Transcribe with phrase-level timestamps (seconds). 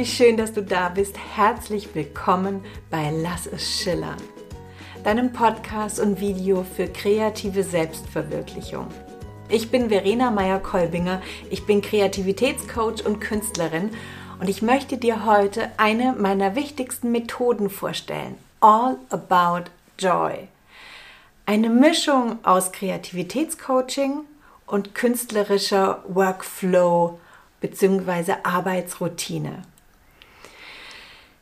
[0.00, 1.14] wie schön, dass du da bist.
[1.36, 4.16] Herzlich willkommen bei Lass es schillern,
[5.04, 8.86] deinem Podcast und Video für kreative Selbstverwirklichung.
[9.50, 11.20] Ich bin Verena Meyer-Kolbinger,
[11.50, 13.90] ich bin Kreativitätscoach und Künstlerin
[14.40, 18.38] und ich möchte dir heute eine meiner wichtigsten Methoden vorstellen.
[18.60, 20.48] All About Joy.
[21.44, 24.20] Eine Mischung aus Kreativitätscoaching
[24.66, 27.20] und künstlerischer Workflow
[27.60, 28.36] bzw.
[28.44, 29.60] Arbeitsroutine.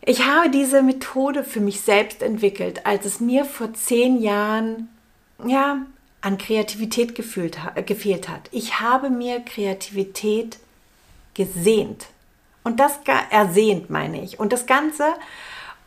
[0.02, 4.88] Ich habe diese Methode für mich selbst entwickelt, als es mir vor zehn Jahren
[5.44, 5.82] ja,
[6.20, 8.48] an Kreativität gefühlt, gefehlt hat.
[8.52, 10.58] Ich habe mir Kreativität
[11.34, 12.06] gesehnt.
[12.64, 14.40] Und das ersehnt, meine ich.
[14.40, 15.14] Und das Ganze,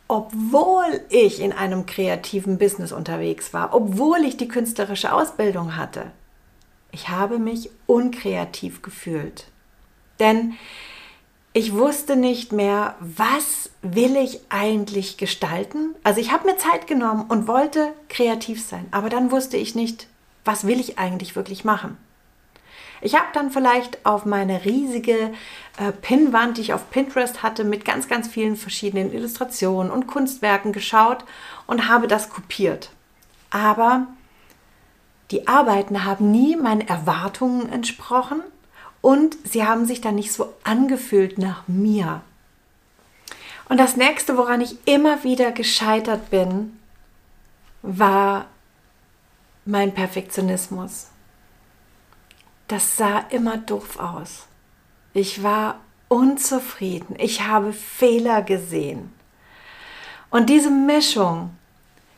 [0.08, 6.10] obwohl ich in einem kreativen Business unterwegs war, obwohl ich die künstlerische Ausbildung hatte.
[6.90, 9.46] Ich habe mich unkreativ gefühlt.
[10.18, 10.54] Denn
[11.52, 15.94] ich wusste nicht mehr, was will ich eigentlich gestalten.
[16.02, 20.06] Also ich habe mir Zeit genommen und wollte kreativ sein, aber dann wusste ich nicht,
[20.44, 21.98] was will ich eigentlich wirklich machen.
[23.04, 25.32] Ich habe dann vielleicht auf meine riesige
[25.76, 30.72] äh, Pinnwand, die ich auf Pinterest hatte, mit ganz, ganz vielen verschiedenen Illustrationen und Kunstwerken
[30.72, 31.24] geschaut
[31.66, 32.90] und habe das kopiert.
[33.50, 34.06] Aber
[35.32, 38.42] die Arbeiten haben nie meinen Erwartungen entsprochen
[39.02, 42.22] und sie haben sich dann nicht so angefühlt nach mir.
[43.68, 46.78] Und das nächste, woran ich immer wieder gescheitert bin,
[47.82, 48.46] war
[49.64, 51.08] mein Perfektionismus.
[52.68, 54.46] Das sah immer doof aus.
[55.14, 57.16] Ich war unzufrieden.
[57.18, 59.12] Ich habe Fehler gesehen.
[60.30, 61.56] Und diese Mischung,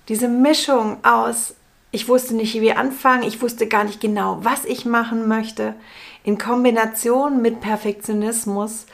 [0.08, 1.54] diese Mischung aus,
[1.94, 5.74] ich wusste nicht, wie anfangen, ich wusste gar nicht genau, was ich machen möchte,
[6.24, 8.86] in Kombination mit Perfektionismus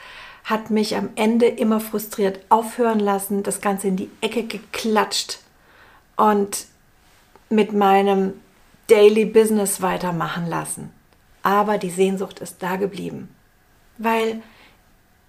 [0.43, 5.39] hat mich am Ende immer frustriert aufhören lassen, das Ganze in die Ecke geklatscht
[6.15, 6.67] und
[7.49, 8.33] mit meinem
[8.87, 10.91] Daily Business weitermachen lassen.
[11.41, 13.29] Aber die Sehnsucht ist da geblieben,
[13.97, 14.43] weil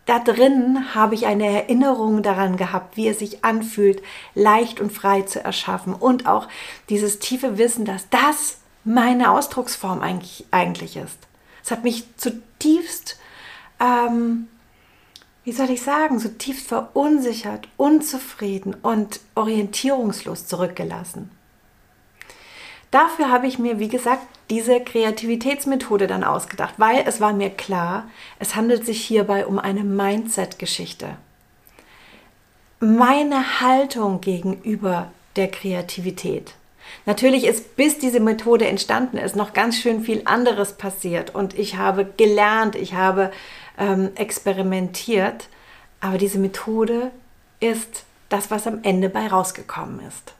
[0.06, 4.02] da drin habe ich eine Erinnerung daran gehabt, wie es sich anfühlt,
[4.34, 6.48] leicht und frei zu erschaffen und auch
[6.88, 11.18] dieses tiefe Wissen, dass das meine Ausdrucksform eigentlich, eigentlich ist.
[11.64, 13.18] Es hat mich zutiefst,
[13.78, 14.48] ähm,
[15.44, 21.30] wie soll ich sagen, zutiefst verunsichert, unzufrieden und orientierungslos zurückgelassen.
[22.92, 28.04] Dafür habe ich mir, wie gesagt, diese Kreativitätsmethode dann ausgedacht, weil es war mir klar,
[28.38, 31.16] es handelt sich hierbei um eine Mindset-Geschichte.
[32.80, 36.52] Meine Haltung gegenüber der Kreativität.
[37.06, 41.76] Natürlich ist, bis diese Methode entstanden ist, noch ganz schön viel anderes passiert und ich
[41.76, 43.32] habe gelernt, ich habe
[43.78, 45.48] ähm, experimentiert,
[46.00, 47.10] aber diese Methode
[47.58, 50.34] ist das, was am Ende bei rausgekommen ist.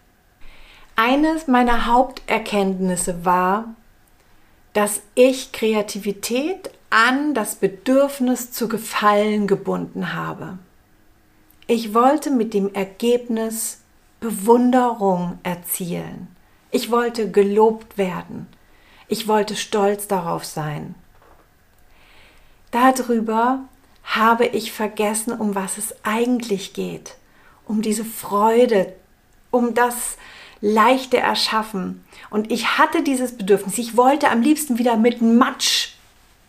[0.97, 3.75] Eines meiner Haupterkenntnisse war,
[4.73, 10.59] dass ich Kreativität an das Bedürfnis zu gefallen gebunden habe.
[11.67, 13.81] Ich wollte mit dem Ergebnis
[14.21, 16.29] Bewunderung erzielen.
[16.71, 18.47] Ich wollte gelobt werden.
[19.09, 20.95] Ich wollte stolz darauf sein.
[22.71, 23.61] Darüber
[24.05, 27.17] habe ich vergessen, um was es eigentlich geht.
[27.67, 28.93] Um diese Freude,
[29.51, 30.17] um das
[30.63, 32.03] leichte Erschaffen.
[32.31, 33.77] Und ich hatte dieses Bedürfnis.
[33.77, 35.91] Ich wollte am liebsten wieder mit Matsch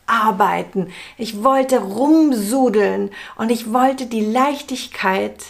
[0.05, 0.93] arbeiten.
[1.17, 5.43] Ich wollte rumsudeln und ich wollte die Leichtigkeit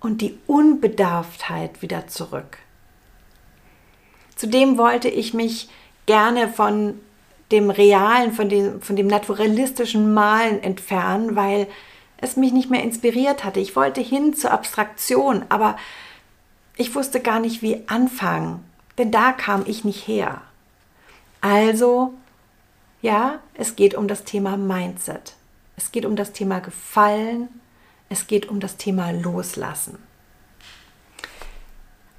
[0.00, 2.58] und die Unbedarftheit wieder zurück.
[4.36, 5.68] Zudem wollte ich mich
[6.06, 7.00] gerne von
[7.50, 11.66] dem Realen, von dem, von dem naturalistischen Malen entfernen, weil
[12.18, 13.60] es mich nicht mehr inspiriert hatte.
[13.60, 15.76] Ich wollte hin zur Abstraktion, aber
[16.76, 18.64] ich wusste gar nicht, wie anfangen,
[18.98, 20.42] denn da kam ich nicht her.
[21.40, 22.14] Also,
[23.02, 25.34] ja, es geht um das Thema Mindset.
[25.76, 27.48] Es geht um das Thema Gefallen.
[28.08, 29.98] Es geht um das Thema Loslassen.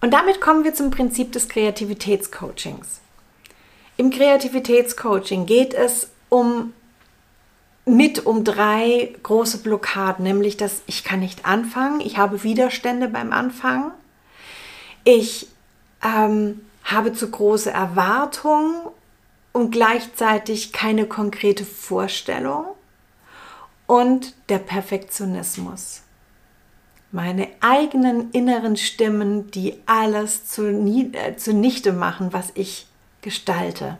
[0.02, 3.00] Und damit kommen wir zum Prinzip des Kreativitätscoachings.
[3.98, 6.74] Im Kreativitätscoaching geht es um
[7.86, 13.32] mit um drei große Blockaden, nämlich dass ich kann nicht anfangen, ich habe Widerstände beim
[13.32, 13.92] Anfangen,
[15.06, 15.48] ich
[16.04, 18.76] ähm, habe zu große Erwartungen
[19.54, 22.66] und gleichzeitig keine konkrete Vorstellung
[23.88, 26.02] und der Perfektionismus
[27.16, 32.88] meine eigenen inneren Stimmen, die alles äh, zunichte machen, was ich
[33.22, 33.98] gestalte.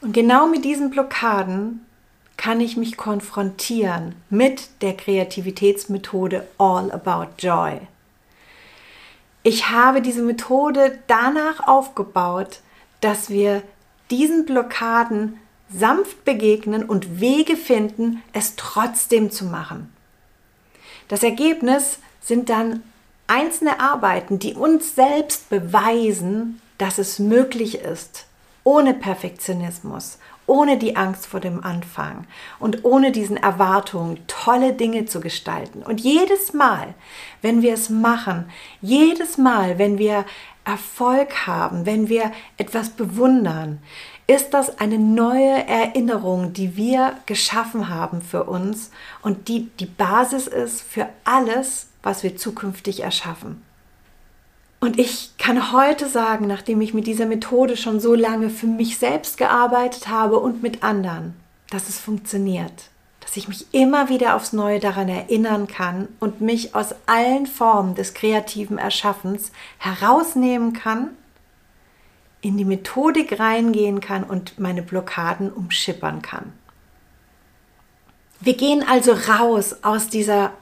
[0.00, 1.84] Und genau mit diesen Blockaden
[2.36, 7.80] kann ich mich konfrontieren mit der Kreativitätsmethode All About Joy.
[9.46, 12.60] Ich habe diese Methode danach aufgebaut,
[13.02, 13.62] dass wir
[14.10, 15.38] diesen Blockaden
[15.70, 19.92] sanft begegnen und Wege finden, es trotzdem zu machen.
[21.08, 22.82] Das Ergebnis sind dann
[23.26, 28.24] einzelne Arbeiten, die uns selbst beweisen, dass es möglich ist,
[28.64, 32.26] ohne Perfektionismus, ohne die Angst vor dem Anfang
[32.58, 35.82] und ohne diesen Erwartungen tolle Dinge zu gestalten.
[35.82, 36.94] Und jedes Mal,
[37.42, 38.50] wenn wir es machen,
[38.80, 40.24] jedes Mal, wenn wir
[40.64, 43.80] Erfolg haben, wenn wir etwas bewundern,
[44.26, 50.46] ist das eine neue Erinnerung, die wir geschaffen haben für uns und die die Basis
[50.46, 53.62] ist für alles, was wir zukünftig erschaffen.
[54.84, 58.98] Und ich kann heute sagen, nachdem ich mit dieser Methode schon so lange für mich
[58.98, 61.34] selbst gearbeitet habe und mit anderen,
[61.70, 62.90] dass es funktioniert,
[63.20, 67.94] dass ich mich immer wieder aufs Neue daran erinnern kann und mich aus allen Formen
[67.94, 71.16] des kreativen Erschaffens herausnehmen kann,
[72.42, 76.52] in die Methodik reingehen kann und meine Blockaden umschippern kann.
[78.38, 80.52] Wir gehen also raus aus dieser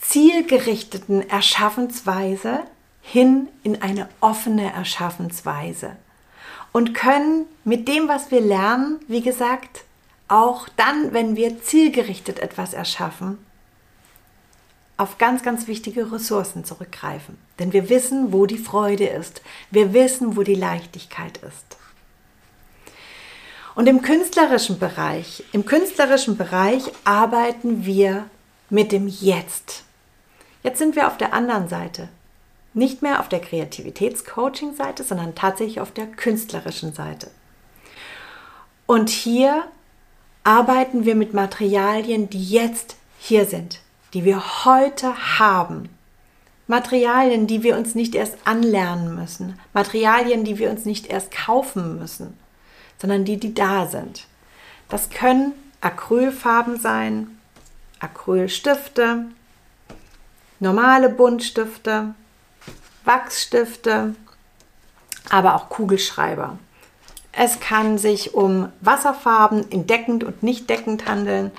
[0.00, 2.64] zielgerichteten Erschaffensweise
[3.02, 5.96] hin in eine offene Erschaffensweise
[6.72, 9.84] und können mit dem, was wir lernen, wie gesagt,
[10.28, 13.38] auch dann, wenn wir zielgerichtet etwas erschaffen,
[14.96, 17.36] auf ganz, ganz wichtige Ressourcen zurückgreifen.
[17.58, 19.42] Denn wir wissen, wo die Freude ist.
[19.70, 21.76] Wir wissen, wo die Leichtigkeit ist.
[23.74, 28.26] Und im künstlerischen Bereich, im künstlerischen Bereich arbeiten wir
[28.70, 29.82] mit dem Jetzt.
[30.62, 32.08] Jetzt sind wir auf der anderen Seite.
[32.74, 37.30] Nicht mehr auf der Kreativitätscoaching-Seite, sondern tatsächlich auf der künstlerischen Seite.
[38.86, 39.64] Und hier
[40.44, 43.80] arbeiten wir mit Materialien, die jetzt hier sind,
[44.14, 45.88] die wir heute haben.
[46.66, 49.58] Materialien, die wir uns nicht erst anlernen müssen.
[49.74, 52.36] Materialien, die wir uns nicht erst kaufen müssen,
[52.98, 54.26] sondern die, die da sind.
[54.88, 57.38] Das können Acrylfarben sein,
[57.98, 59.26] Acrylstifte,
[60.60, 62.14] normale Buntstifte,
[63.04, 64.14] Wachsstifte,
[65.30, 66.58] aber auch Kugelschreiber.
[67.32, 71.50] Es kann sich um Wasserfarben in deckend und nicht deckend handeln.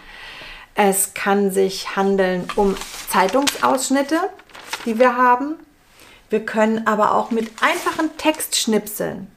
[0.75, 2.75] Es kann sich handeln um
[3.09, 4.19] Zeitungsausschnitte,
[4.85, 5.55] die wir haben.
[6.29, 9.31] Wir können aber auch mit einfachen Textschnipseln,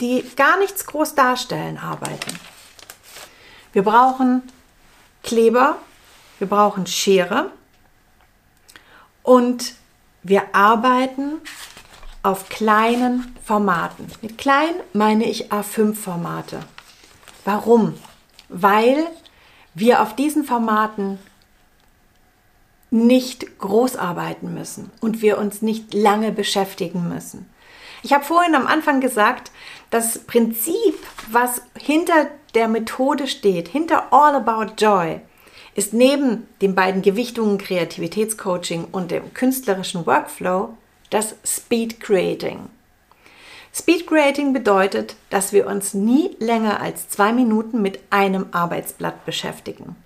[0.00, 2.38] die gar nichts groß darstellen, arbeiten.
[3.72, 4.42] Wir brauchen
[5.22, 5.76] Kleber,
[6.38, 7.50] wir brauchen Schere
[9.22, 9.74] und
[10.22, 11.40] wir arbeiten
[12.22, 14.06] auf kleinen Formaten.
[14.20, 16.60] Mit klein meine ich A5-Formate.
[17.44, 17.94] Warum?
[18.48, 19.06] Weil
[19.74, 21.18] wir auf diesen Formaten
[22.90, 27.48] nicht groß arbeiten müssen und wir uns nicht lange beschäftigen müssen.
[28.02, 29.50] Ich habe vorhin am Anfang gesagt,
[29.90, 30.94] das Prinzip,
[31.30, 35.20] was hinter der Methode steht, hinter All About Joy,
[35.74, 40.76] ist neben den beiden Gewichtungen Kreativitätscoaching und dem künstlerischen Workflow
[41.10, 42.68] das Speed Creating.
[43.74, 49.96] Speed Creating bedeutet, dass wir uns nie länger als zwei Minuten mit einem Arbeitsblatt beschäftigen.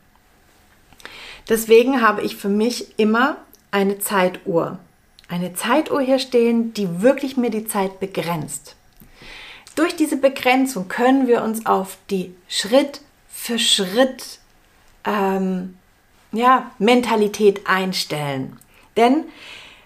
[1.49, 3.37] Deswegen habe ich für mich immer
[3.73, 4.79] eine Zeituhr.
[5.29, 8.76] Eine Zeituhr hier stehen, die wirklich mir die Zeit begrenzt.
[9.75, 14.38] Durch diese Begrenzung können wir uns auf die Schritt für Schritt
[15.07, 15.79] ähm,
[16.33, 18.59] ja, Mentalität einstellen.
[18.97, 19.25] Denn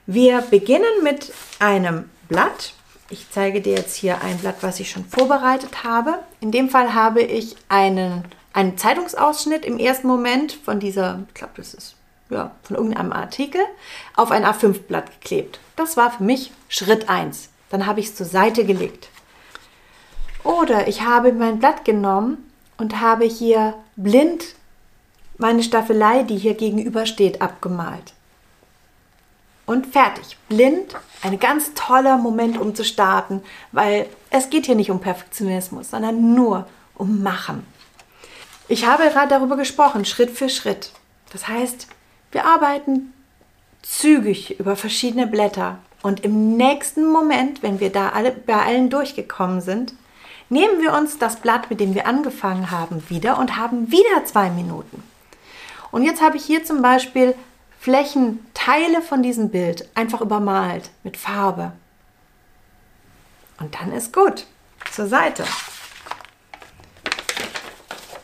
[0.07, 2.75] wir beginnen mit einem Blatt.
[3.11, 6.19] Ich zeige dir jetzt hier ein Blatt, was ich schon vorbereitet habe.
[6.41, 11.55] In dem Fall habe ich einen, einen Zeitungsausschnitt im ersten Moment von dieser, ich glaube,
[11.57, 11.97] das ist
[12.31, 13.61] ja, von irgendeinem Artikel,
[14.17, 15.59] auf ein A5-Blatt geklebt.
[15.77, 17.51] Das war für mich Schritt 1.
[17.71, 19.09] Dann habe ich es zur Seite gelegt.
[20.45, 24.55] Oder ich habe mein Blatt genommen und habe hier blind
[25.41, 28.13] meine Staffelei, die hier gegenüber steht, abgemalt.
[29.67, 30.37] Und fertig.
[30.49, 30.97] Blind.
[31.23, 33.43] Ein ganz toller Moment, um zu starten,
[33.73, 37.67] weil es geht hier nicht um Perfektionismus, sondern nur um Machen.
[38.69, 40.93] Ich habe gerade darüber gesprochen, Schritt für Schritt.
[41.33, 41.89] Das heißt,
[42.33, 43.13] wir arbeiten
[43.83, 49.61] zügig über verschiedene Blätter und im nächsten Moment, wenn wir da alle bei allen durchgekommen
[49.61, 49.95] sind,
[50.49, 54.51] nehmen wir uns das Blatt, mit dem wir angefangen haben, wieder und haben wieder zwei
[54.51, 55.03] Minuten.
[55.91, 57.35] Und jetzt habe ich hier zum Beispiel
[57.79, 61.73] Flächenteile von diesem Bild einfach übermalt mit Farbe.
[63.59, 64.47] Und dann ist gut.
[64.91, 65.45] Zur Seite.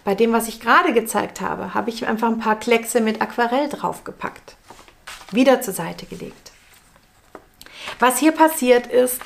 [0.06, 3.68] bei dem, was ich gerade gezeigt habe, habe ich einfach ein paar Kleckse mit Aquarell
[3.68, 4.54] draufgepackt.
[5.32, 6.52] Wieder zur Seite gelegt.
[7.98, 9.20] Was hier passiert ist,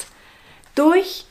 [0.75, 1.27] durch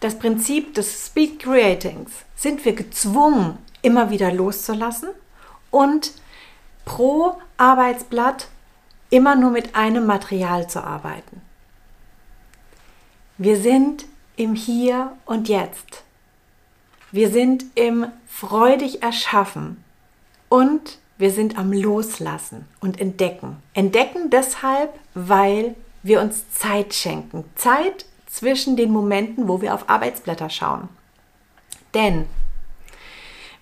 [0.00, 5.08] das Prinzip des Speed Creatings sind wir gezwungen, immer wieder loszulassen
[5.70, 6.12] und
[6.90, 8.48] pro Arbeitsblatt
[9.10, 11.40] immer nur mit einem Material zu arbeiten.
[13.38, 16.02] Wir sind im Hier und Jetzt.
[17.12, 19.84] Wir sind im freudig erschaffen
[20.48, 23.62] und wir sind am Loslassen und Entdecken.
[23.72, 27.44] Entdecken deshalb, weil wir uns Zeit schenken.
[27.54, 30.88] Zeit zwischen den Momenten, wo wir auf Arbeitsblätter schauen.
[31.94, 32.26] Denn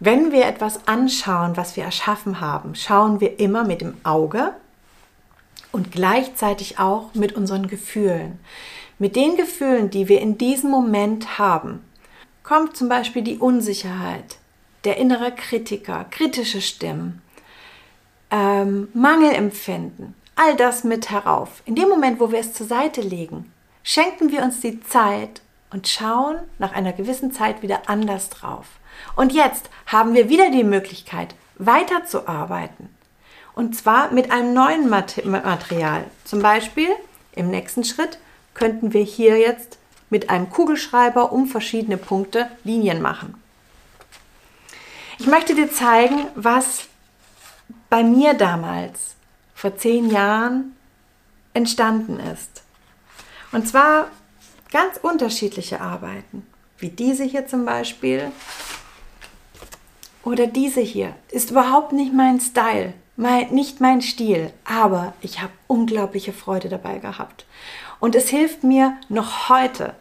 [0.00, 4.55] wenn wir etwas anschauen, was wir erschaffen haben, schauen wir immer mit dem Auge
[5.73, 8.38] und gleichzeitig auch mit unseren Gefühlen.
[8.99, 11.85] Mit den Gefühlen, die wir in diesem Moment haben,
[12.43, 14.38] kommt zum Beispiel die Unsicherheit,
[14.85, 17.21] der innere Kritiker, kritische Stimmen,
[18.31, 21.62] ähm, Mangelempfinden, all das mit herauf.
[21.64, 23.52] In dem Moment, wo wir es zur Seite legen,
[23.83, 28.78] schenken wir uns die Zeit und schauen nach einer gewissen Zeit wieder anders drauf.
[29.17, 32.88] Und jetzt haben wir wieder die Möglichkeit, weiterzuarbeiten.
[33.55, 36.05] Und zwar mit einem neuen Material.
[36.25, 36.90] Zum Beispiel
[37.33, 38.19] im nächsten Schritt
[38.55, 39.78] könnten wir hier jetzt
[40.11, 43.35] mit einem Kugelschreiber um verschiedene Punkte Linien machen.
[45.19, 46.87] Ich möchte dir zeigen, was
[47.90, 49.17] bei mir damals
[49.55, 50.76] vor zehn Jahren
[51.52, 52.62] entstanden ist.
[53.50, 54.09] Und zwar
[54.71, 56.47] ganz unterschiedliche Arbeiten,
[56.78, 58.31] wie diese hier zum Beispiel
[60.29, 65.53] oder diese hier ist überhaupt nicht mein Style, mein, nicht mein Stil, aber ich habe
[65.67, 67.47] unglaubliche Freude dabei gehabt.
[67.99, 69.95] Und es hilft mir noch heute,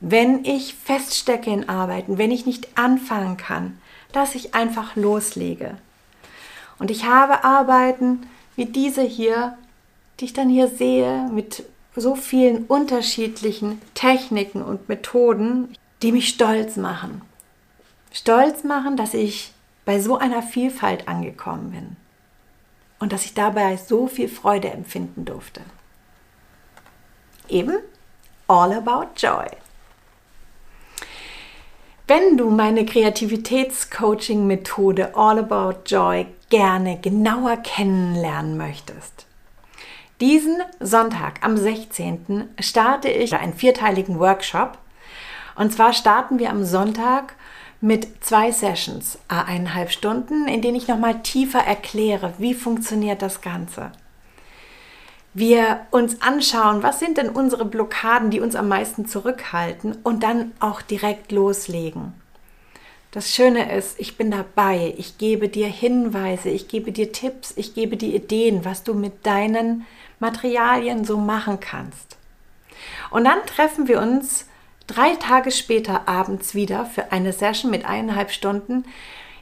[0.00, 3.78] wenn ich feststecke in Arbeiten, wenn ich nicht anfangen kann,
[4.12, 5.78] dass ich einfach loslege.
[6.78, 9.56] Und ich habe Arbeiten wie diese hier,
[10.18, 11.64] die ich dann hier sehe, mit
[11.96, 17.22] so vielen unterschiedlichen Techniken und Methoden, die mich stolz machen
[18.12, 19.52] stolz machen, dass ich
[19.84, 21.96] bei so einer Vielfalt angekommen bin
[22.98, 25.62] und dass ich dabei so viel Freude empfinden durfte.
[27.48, 27.78] Eben
[28.46, 29.46] All About Joy.
[32.06, 39.26] Wenn du meine Kreativitätscoaching-Methode All About Joy gerne genauer kennenlernen möchtest,
[40.20, 42.50] diesen Sonntag am 16.
[42.58, 44.78] starte ich einen vierteiligen Workshop.
[45.56, 47.34] Und zwar starten wir am Sonntag
[47.80, 53.92] mit zwei Sessions, eineinhalb Stunden, in denen ich nochmal tiefer erkläre, wie funktioniert das Ganze.
[55.32, 60.52] Wir uns anschauen, was sind denn unsere Blockaden, die uns am meisten zurückhalten und dann
[60.58, 62.12] auch direkt loslegen.
[63.12, 67.74] Das Schöne ist, ich bin dabei, ich gebe dir Hinweise, ich gebe dir Tipps, ich
[67.74, 69.86] gebe dir Ideen, was du mit deinen
[70.20, 72.18] Materialien so machen kannst.
[73.10, 74.46] Und dann treffen wir uns
[74.90, 78.84] drei Tage später abends wieder für eine Session mit eineinhalb Stunden,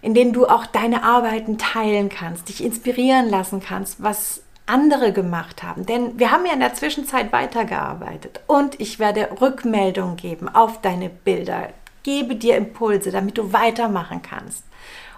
[0.03, 5.63] in denen du auch deine Arbeiten teilen kannst, dich inspirieren lassen kannst, was andere gemacht
[5.63, 5.87] haben.
[5.87, 11.09] Denn wir haben ja in der Zwischenzeit weitergearbeitet und ich werde Rückmeldungen geben auf deine
[11.09, 11.71] Bilder,
[12.03, 14.65] gebe dir Impulse, damit du weitermachen kannst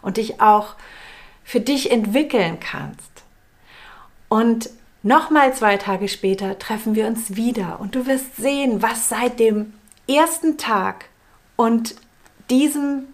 [0.02, 0.76] und dich auch
[1.42, 3.10] für dich entwickeln kannst.
[4.28, 4.70] Und
[5.02, 9.72] nochmal zwei Tage später treffen wir uns wieder und du wirst sehen, was seitdem
[10.14, 11.06] ersten Tag
[11.56, 11.94] und
[12.48, 13.04] diesem,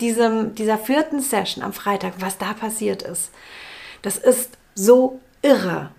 [0.00, 3.30] diesem, dieser vierten Session am Freitag, was da passiert ist,
[4.02, 5.90] das ist so irre.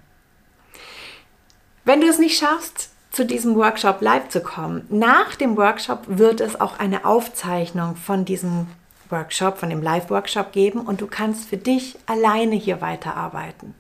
[1.86, 6.42] Wenn du es nicht schaffst, zu diesem Workshop live zu kommen, nach dem Workshop wird
[6.42, 8.68] es auch eine Aufzeichnung von diesem
[9.10, 13.74] Workshop, von dem Live-Workshop geben und du kannst für dich alleine hier weiterarbeiten.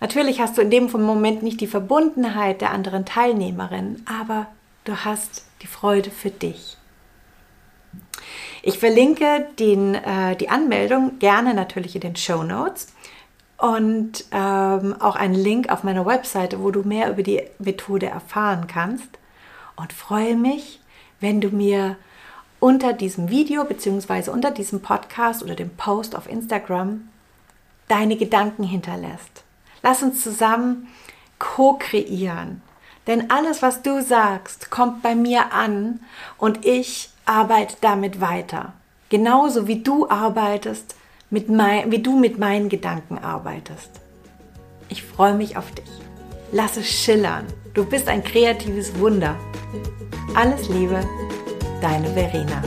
[0.00, 4.48] Natürlich hast du in dem Moment nicht die Verbundenheit der anderen Teilnehmerinnen, aber
[4.90, 6.76] du hast die Freude für dich.
[8.62, 12.88] Ich verlinke den, äh, die Anmeldung gerne natürlich in den Show Notes
[13.56, 18.66] und ähm, auch einen Link auf meiner Webseite, wo du mehr über die Methode erfahren
[18.66, 19.08] kannst.
[19.76, 20.80] Und freue mich,
[21.20, 21.96] wenn du mir
[22.58, 24.30] unter diesem Video bzw.
[24.30, 27.08] unter diesem Podcast oder dem Post auf Instagram
[27.88, 29.44] deine Gedanken hinterlässt.
[29.82, 30.88] Lass uns zusammen
[31.38, 32.60] co-kreieren.
[33.06, 36.00] Denn alles, was du sagst, kommt bei mir an
[36.38, 38.72] und ich arbeite damit weiter.
[39.08, 40.94] Genauso wie du arbeitest,
[41.30, 43.90] mit mein, wie du mit meinen Gedanken arbeitest.
[44.88, 45.88] Ich freue mich auf dich.
[46.52, 47.46] Lass es schillern.
[47.74, 49.36] Du bist ein kreatives Wunder.
[50.34, 51.00] Alles Liebe,
[51.80, 52.62] deine Verena.